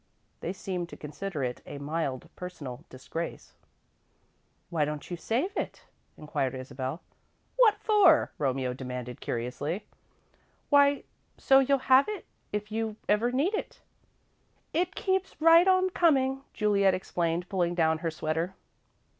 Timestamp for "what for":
7.57-8.31